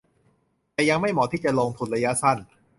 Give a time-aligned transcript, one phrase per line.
[0.73, 2.37] แต่ยังไม่เหมาะที่จะลงทุนระยะสั้น